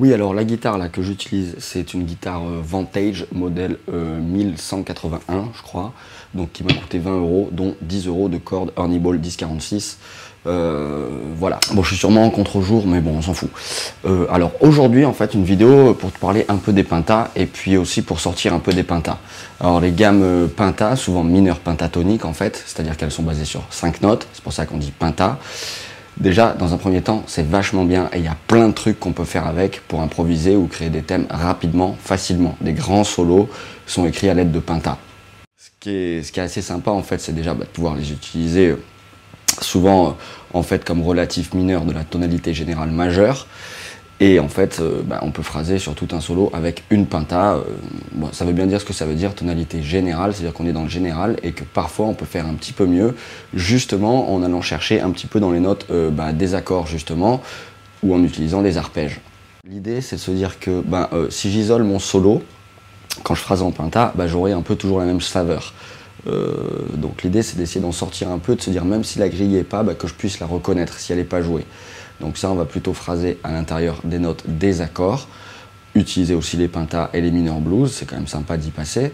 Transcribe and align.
Oui, 0.00 0.12
alors 0.12 0.34
la 0.34 0.42
guitare 0.42 0.76
là 0.76 0.88
que 0.88 1.02
j'utilise, 1.02 1.54
c'est 1.60 1.94
une 1.94 2.02
guitare 2.02 2.42
euh, 2.42 2.60
Vantage 2.60 3.26
modèle 3.30 3.78
1181, 3.86 5.34
euh, 5.34 5.42
je 5.56 5.62
crois, 5.62 5.92
donc 6.34 6.50
qui 6.50 6.64
m'a 6.64 6.72
coûté 6.72 6.98
20 6.98 7.12
euros, 7.12 7.48
dont 7.52 7.76
10 7.80 8.08
euros 8.08 8.28
de 8.28 8.38
corde 8.38 8.72
Ernie 8.76 8.98
Ball 8.98 9.18
1046. 9.18 9.98
Euh, 10.46 11.08
voilà. 11.36 11.60
Bon, 11.72 11.84
je 11.84 11.90
suis 11.90 11.96
sûrement 11.96 12.24
en 12.24 12.30
contre-jour, 12.30 12.88
mais 12.88 13.00
bon, 13.00 13.12
on 13.18 13.22
s'en 13.22 13.34
fout. 13.34 13.50
alors 14.30 14.50
aujourd'hui, 14.60 15.04
en 15.04 15.12
fait, 15.12 15.32
une 15.32 15.44
vidéo 15.44 15.94
pour 15.94 16.10
te 16.10 16.18
parler 16.18 16.44
un 16.48 16.56
peu 16.56 16.72
des 16.72 16.82
pentas 16.82 17.30
et 17.36 17.46
puis 17.46 17.76
aussi 17.76 18.02
pour 18.02 18.18
sortir 18.18 18.52
un 18.52 18.58
peu 18.58 18.72
des 18.72 18.82
pentas. 18.82 19.18
Alors 19.60 19.80
les 19.80 19.92
gammes 19.92 20.48
pentas, 20.56 20.96
souvent 20.96 21.22
mineures 21.22 21.60
pentatoniques 21.60 22.24
en 22.24 22.32
fait, 22.32 22.60
c'est-à-dire 22.66 22.96
qu'elles 22.96 23.12
sont 23.12 23.22
basées 23.22 23.44
sur 23.44 23.62
5 23.70 24.02
notes, 24.02 24.26
c'est 24.32 24.42
pour 24.42 24.52
ça 24.52 24.66
qu'on 24.66 24.78
dit 24.78 24.90
penta. 24.90 25.38
Déjà, 26.16 26.52
dans 26.52 26.72
un 26.72 26.76
premier 26.76 27.02
temps, 27.02 27.24
c'est 27.26 27.46
vachement 27.46 27.84
bien 27.84 28.08
et 28.12 28.18
il 28.18 28.24
y 28.24 28.28
a 28.28 28.36
plein 28.46 28.68
de 28.68 28.72
trucs 28.72 29.00
qu'on 29.00 29.12
peut 29.12 29.24
faire 29.24 29.46
avec 29.46 29.80
pour 29.88 30.00
improviser 30.00 30.54
ou 30.54 30.68
créer 30.68 30.90
des 30.90 31.02
thèmes 31.02 31.26
rapidement, 31.28 31.96
facilement. 32.00 32.56
Des 32.60 32.72
grands 32.72 33.02
solos 33.02 33.48
sont 33.86 34.06
écrits 34.06 34.28
à 34.28 34.34
l'aide 34.34 34.52
de 34.52 34.60
Pinta. 34.60 34.96
Ce 35.58 35.70
qui 35.80 35.90
est, 35.90 36.38
assez 36.38 36.62
sympa 36.62 36.92
en 36.92 37.02
fait, 37.02 37.18
c'est 37.18 37.34
déjà 37.34 37.52
bah, 37.52 37.64
de 37.64 37.70
pouvoir 37.70 37.96
les 37.96 38.12
utiliser 38.12 38.68
euh, 38.68 38.82
souvent 39.60 40.08
euh, 40.08 40.10
en 40.52 40.62
fait 40.62 40.84
comme 40.84 41.02
relatif 41.02 41.52
mineur 41.52 41.84
de 41.84 41.92
la 41.92 42.04
tonalité 42.04 42.54
générale 42.54 42.90
majeure. 42.90 43.46
Et 44.20 44.38
en 44.38 44.48
fait, 44.48 44.78
euh, 44.80 45.02
bah, 45.04 45.18
on 45.22 45.32
peut 45.32 45.42
phraser 45.42 45.78
sur 45.78 45.94
tout 45.94 46.08
un 46.12 46.20
solo 46.20 46.50
avec 46.52 46.84
une 46.90 47.06
penta. 47.06 47.54
Euh, 47.54 47.62
ça 48.32 48.44
veut 48.44 48.52
bien 48.52 48.66
dire 48.66 48.80
ce 48.80 48.84
que 48.84 48.92
ça 48.92 49.06
veut 49.06 49.14
dire, 49.14 49.34
tonalité 49.34 49.82
générale, 49.82 50.32
c'est-à-dire 50.32 50.52
qu'on 50.52 50.66
est 50.66 50.72
dans 50.72 50.84
le 50.84 50.88
général 50.88 51.36
et 51.42 51.52
que 51.52 51.64
parfois 51.64 52.06
on 52.06 52.14
peut 52.14 52.24
faire 52.24 52.46
un 52.46 52.54
petit 52.54 52.72
peu 52.72 52.86
mieux, 52.86 53.16
justement 53.54 54.32
en 54.32 54.42
allant 54.42 54.62
chercher 54.62 55.00
un 55.00 55.10
petit 55.10 55.26
peu 55.26 55.40
dans 55.40 55.50
les 55.50 55.60
notes 55.60 55.86
euh, 55.90 56.10
bah, 56.10 56.32
des 56.32 56.54
accords, 56.54 56.86
justement, 56.86 57.42
ou 58.04 58.14
en 58.14 58.22
utilisant 58.22 58.62
des 58.62 58.76
arpèges. 58.76 59.20
L'idée, 59.68 60.00
c'est 60.00 60.16
de 60.16 60.20
se 60.20 60.30
dire 60.30 60.60
que 60.60 60.80
bah, 60.82 61.10
si 61.30 61.50
j'isole 61.50 61.82
mon 61.82 61.98
solo, 61.98 62.42
quand 63.22 63.34
je 63.34 63.40
phrase 63.40 63.62
en 63.62 63.70
penta, 63.72 64.12
j'aurai 64.26 64.52
un 64.52 64.60
peu 64.60 64.76
toujours 64.76 64.98
la 64.98 65.06
même 65.06 65.22
saveur. 65.22 65.72
donc 66.26 67.22
l'idée, 67.22 67.42
c'est 67.42 67.56
d'essayer 67.56 67.80
d'en 67.80 67.92
sortir 67.92 68.28
un 68.28 68.38
peu, 68.38 68.56
de 68.56 68.60
se 68.60 68.68
dire 68.68 68.84
même 68.84 69.04
si 69.04 69.18
la 69.18 69.30
grille 69.30 69.48
n'est 69.48 69.64
pas, 69.64 69.82
que 69.94 70.06
je 70.06 70.12
puisse 70.12 70.38
la 70.38 70.46
reconnaître 70.46 70.98
si 70.98 71.12
elle 71.12 71.18
n'est 71.18 71.24
pas 71.24 71.40
jouée. 71.40 71.64
Donc 72.20 72.38
ça, 72.38 72.50
on 72.50 72.54
va 72.54 72.64
plutôt 72.64 72.94
phraser 72.94 73.38
à 73.44 73.52
l'intérieur 73.52 74.00
des 74.04 74.18
notes 74.18 74.44
des 74.46 74.80
accords. 74.80 75.28
Utiliser 75.94 76.34
aussi 76.34 76.56
les 76.56 76.68
pentas 76.68 77.10
et 77.12 77.20
les 77.20 77.30
mineurs 77.30 77.60
blues, 77.60 77.92
c'est 77.92 78.06
quand 78.06 78.16
même 78.16 78.26
sympa 78.26 78.56
d'y 78.56 78.70
passer. 78.70 79.12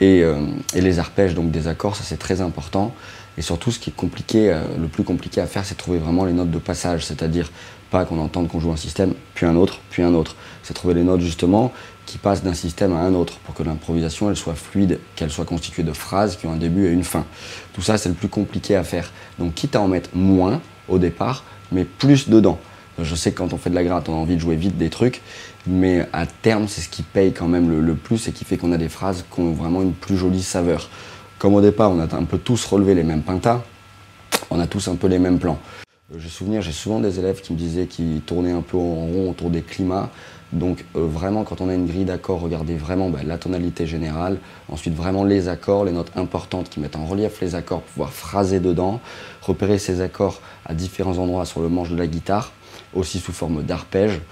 Euh, 0.00 0.46
et, 0.74 0.80
les 0.80 0.98
arpèges, 0.98 1.34
donc 1.34 1.50
des 1.50 1.66
accords, 1.66 1.96
ça 1.96 2.04
c'est 2.04 2.18
très 2.18 2.40
important. 2.40 2.94
Et 3.36 3.42
surtout, 3.42 3.70
ce 3.70 3.78
qui 3.78 3.90
est 3.90 3.96
compliqué, 3.96 4.52
euh, 4.52 4.60
le 4.80 4.88
plus 4.88 5.04
compliqué 5.04 5.40
à 5.40 5.46
faire, 5.46 5.64
c'est 5.64 5.76
trouver 5.76 5.98
vraiment 5.98 6.24
les 6.24 6.32
notes 6.32 6.50
de 6.50 6.58
passage, 6.58 7.04
c'est-à-dire 7.04 7.50
pas 7.90 8.04
qu'on 8.04 8.18
entende 8.18 8.48
qu'on 8.48 8.60
joue 8.60 8.72
un 8.72 8.76
système, 8.76 9.14
puis 9.34 9.46
un 9.46 9.56
autre, 9.56 9.80
puis 9.90 10.02
un 10.02 10.14
autre. 10.14 10.36
C'est 10.62 10.74
trouver 10.74 10.94
les 10.94 11.04
notes 11.04 11.20
justement 11.20 11.72
qui 12.04 12.18
passent 12.18 12.42
d'un 12.42 12.54
système 12.54 12.94
à 12.94 13.00
un 13.00 13.14
autre 13.14 13.38
pour 13.40 13.54
que 13.54 13.62
l'improvisation 13.62 14.34
soit 14.34 14.54
fluide, 14.54 14.98
qu'elle 15.14 15.30
soit 15.30 15.44
constituée 15.44 15.82
de 15.82 15.92
phrases 15.92 16.36
qui 16.36 16.46
ont 16.46 16.52
un 16.52 16.56
début 16.56 16.86
et 16.86 16.90
une 16.90 17.04
fin. 17.04 17.26
Tout 17.74 17.82
ça, 17.82 17.98
c'est 17.98 18.08
le 18.08 18.14
plus 18.14 18.28
compliqué 18.28 18.76
à 18.76 18.84
faire. 18.84 19.12
Donc, 19.38 19.54
quitte 19.54 19.76
à 19.76 19.80
en 19.80 19.88
mettre 19.88 20.10
moins 20.14 20.60
au 20.88 20.98
départ, 20.98 21.44
mais 21.72 21.84
plus 21.84 22.28
dedans. 22.28 22.58
Je 23.00 23.14
sais 23.14 23.30
que 23.30 23.38
quand 23.38 23.52
on 23.52 23.58
fait 23.58 23.70
de 23.70 23.74
la 23.74 23.84
gratte, 23.84 24.08
on 24.08 24.14
a 24.14 24.16
envie 24.16 24.34
de 24.34 24.40
jouer 24.40 24.56
vite 24.56 24.76
des 24.76 24.90
trucs, 24.90 25.22
mais 25.66 26.06
à 26.12 26.26
terme, 26.26 26.66
c'est 26.66 26.80
ce 26.80 26.88
qui 26.88 27.02
paye 27.02 27.32
quand 27.32 27.46
même 27.46 27.70
le, 27.70 27.94
plus 27.94 28.26
et 28.26 28.32
qui 28.32 28.44
fait 28.44 28.56
qu'on 28.56 28.72
a 28.72 28.76
des 28.76 28.88
phrases 28.88 29.24
qui 29.32 29.40
ont 29.40 29.52
vraiment 29.52 29.82
une 29.82 29.92
plus 29.92 30.16
jolie 30.16 30.42
saveur. 30.42 30.88
Comme 31.38 31.54
au 31.54 31.60
départ, 31.60 31.92
on 31.92 32.00
a 32.00 32.12
un 32.14 32.24
peu 32.24 32.38
tous 32.38 32.64
relevé 32.64 32.94
les 32.94 33.04
mêmes 33.04 33.22
pintas, 33.22 33.62
on 34.50 34.58
a 34.58 34.66
tous 34.66 34.88
un 34.88 34.96
peu 34.96 35.06
les 35.06 35.20
mêmes 35.20 35.38
plans. 35.38 35.58
Je 36.16 36.26
souviens, 36.26 36.62
j'ai 36.62 36.72
souvent 36.72 37.00
des 37.00 37.18
élèves 37.18 37.42
qui 37.42 37.52
me 37.52 37.58
disaient 37.58 37.84
qu'ils 37.84 38.22
tournaient 38.22 38.52
un 38.52 38.62
peu 38.62 38.78
en 38.78 38.94
rond 38.94 39.30
autour 39.30 39.50
des 39.50 39.60
climats. 39.60 40.08
Donc 40.54 40.86
euh, 40.96 41.06
vraiment, 41.06 41.44
quand 41.44 41.60
on 41.60 41.68
a 41.68 41.74
une 41.74 41.86
grille 41.86 42.06
d'accords, 42.06 42.40
regardez 42.40 42.76
vraiment 42.76 43.10
bah, 43.10 43.18
la 43.26 43.36
tonalité 43.36 43.86
générale, 43.86 44.38
ensuite 44.70 44.94
vraiment 44.94 45.22
les 45.22 45.48
accords, 45.48 45.84
les 45.84 45.92
notes 45.92 46.12
importantes 46.16 46.70
qui 46.70 46.80
mettent 46.80 46.96
en 46.96 47.04
relief 47.04 47.42
les 47.42 47.54
accords 47.54 47.82
pour 47.82 47.90
pouvoir 47.90 48.12
phraser 48.14 48.58
dedans, 48.58 49.00
repérer 49.42 49.78
ces 49.78 50.00
accords 50.00 50.40
à 50.64 50.72
différents 50.72 51.18
endroits 51.18 51.44
sur 51.44 51.60
le 51.60 51.68
manche 51.68 51.90
de 51.90 51.96
la 51.96 52.06
guitare, 52.06 52.52
aussi 52.94 53.18
sous 53.18 53.32
forme 53.32 53.62
d'arpège. 53.62 54.22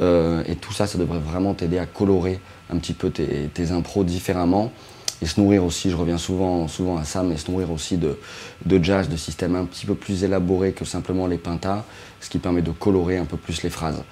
Euh, 0.00 0.42
et 0.46 0.56
tout 0.56 0.72
ça, 0.72 0.86
ça 0.86 0.96
devrait 0.96 1.18
vraiment 1.18 1.52
t'aider 1.52 1.78
à 1.78 1.84
colorer 1.84 2.40
un 2.72 2.78
petit 2.78 2.94
peu 2.94 3.10
tes, 3.10 3.50
tes, 3.52 3.72
impros 3.72 4.04
différemment 4.04 4.72
et 5.22 5.26
se 5.26 5.40
nourrir 5.40 5.64
aussi, 5.64 5.90
je 5.90 5.96
reviens 5.96 6.18
souvent, 6.18 6.66
souvent 6.68 6.96
à 6.96 7.04
ça, 7.04 7.22
mais 7.22 7.36
se 7.36 7.50
nourrir 7.50 7.70
aussi 7.70 7.96
de, 7.96 8.18
de 8.64 8.82
jazz, 8.82 9.08
de 9.08 9.16
systèmes 9.16 9.54
un 9.54 9.64
petit 9.64 9.86
peu 9.86 9.94
plus 9.94 10.24
élaborés 10.24 10.72
que 10.72 10.84
simplement 10.84 11.26
les 11.26 11.38
pentas, 11.38 11.84
ce 12.20 12.30
qui 12.30 12.38
permet 12.38 12.62
de 12.62 12.70
colorer 12.70 13.18
un 13.18 13.26
peu 13.26 13.36
plus 13.36 13.62
les 13.62 13.70
phrases. 13.70 14.02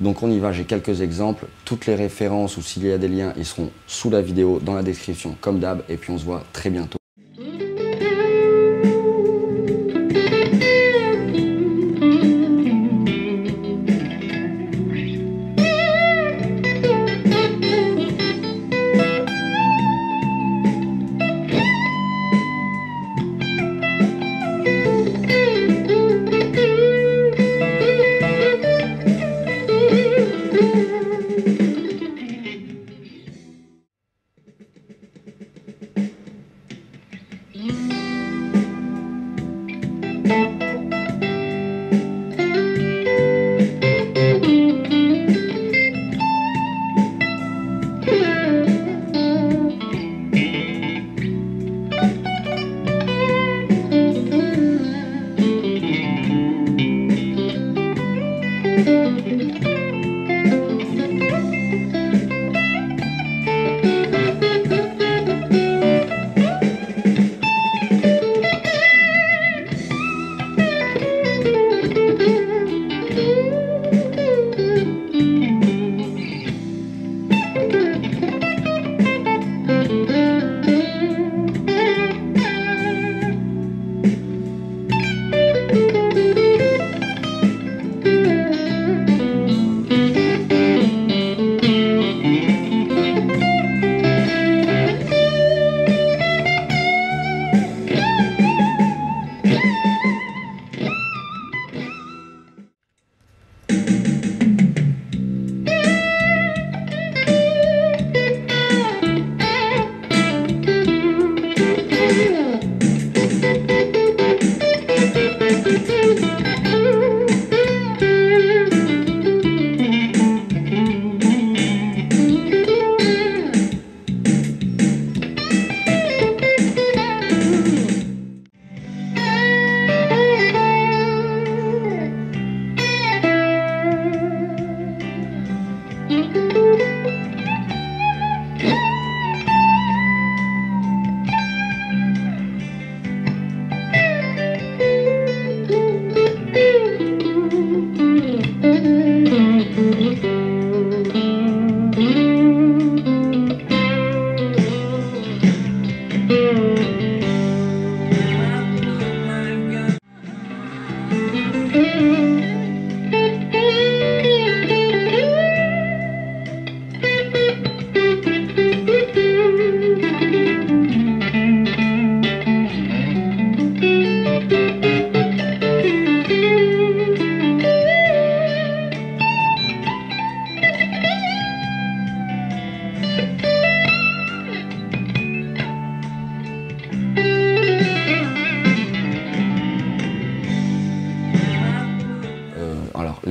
Donc 0.00 0.22
on 0.22 0.30
y 0.30 0.38
va, 0.38 0.52
j'ai 0.52 0.64
quelques 0.64 1.00
exemples. 1.00 1.46
Toutes 1.64 1.86
les 1.86 1.94
références 1.94 2.56
ou 2.56 2.62
s'il 2.62 2.86
y 2.86 2.92
a 2.92 2.98
des 2.98 3.08
liens, 3.08 3.32
ils 3.36 3.46
seront 3.46 3.70
sous 3.86 4.10
la 4.10 4.20
vidéo, 4.20 4.60
dans 4.62 4.74
la 4.74 4.82
description, 4.82 5.36
comme 5.40 5.58
d'hab. 5.58 5.82
Et 5.88 5.96
puis 5.96 6.10
on 6.10 6.18
se 6.18 6.24
voit 6.24 6.44
très 6.52 6.70
bientôt. 6.70 6.98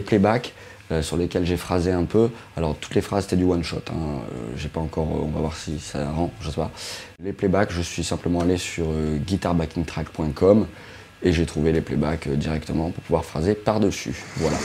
Playbacks 0.00 0.54
sur 1.02 1.16
lesquels 1.16 1.46
j'ai 1.46 1.56
phrasé 1.56 1.92
un 1.92 2.04
peu. 2.04 2.30
Alors 2.56 2.74
toutes 2.76 2.96
les 2.96 3.00
phrases 3.00 3.24
c'était 3.24 3.36
du 3.36 3.44
one 3.44 3.62
shot. 3.62 3.82
Hein. 3.90 4.22
j'ai 4.56 4.68
pas 4.68 4.80
encore, 4.80 5.06
on 5.08 5.28
va 5.28 5.40
voir 5.40 5.56
si 5.56 5.78
ça 5.78 6.10
rend, 6.10 6.32
je 6.40 6.50
sais 6.50 6.56
pas. 6.56 6.72
Les 7.22 7.32
playbacks, 7.32 7.70
je 7.72 7.82
suis 7.82 8.02
simplement 8.02 8.40
allé 8.40 8.56
sur 8.56 8.86
guitarbackingtrack.com 9.24 10.66
et 11.22 11.32
j'ai 11.32 11.46
trouvé 11.46 11.72
les 11.72 11.80
playbacks 11.80 12.28
directement 12.28 12.90
pour 12.90 13.02
pouvoir 13.04 13.24
phraser 13.24 13.54
par-dessus. 13.54 14.16
Voilà. 14.36 14.56